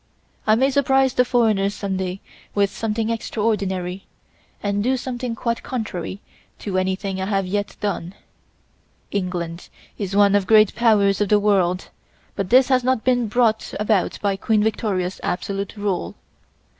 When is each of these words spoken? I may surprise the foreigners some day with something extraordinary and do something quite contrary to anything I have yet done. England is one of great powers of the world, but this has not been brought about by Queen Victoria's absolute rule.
I 0.47 0.55
may 0.55 0.71
surprise 0.71 1.13
the 1.13 1.23
foreigners 1.23 1.75
some 1.75 1.95
day 1.97 2.21
with 2.55 2.71
something 2.71 3.11
extraordinary 3.11 4.07
and 4.63 4.81
do 4.83 4.97
something 4.97 5.35
quite 5.35 5.61
contrary 5.61 6.21
to 6.57 6.79
anything 6.79 7.21
I 7.21 7.27
have 7.27 7.45
yet 7.45 7.75
done. 7.81 8.15
England 9.11 9.69
is 9.99 10.15
one 10.15 10.33
of 10.33 10.47
great 10.47 10.73
powers 10.73 11.21
of 11.21 11.29
the 11.29 11.39
world, 11.39 11.89
but 12.35 12.49
this 12.49 12.67
has 12.69 12.83
not 12.83 13.03
been 13.03 13.27
brought 13.27 13.75
about 13.79 14.17
by 14.23 14.37
Queen 14.37 14.63
Victoria's 14.63 15.19
absolute 15.21 15.77
rule. 15.77 16.15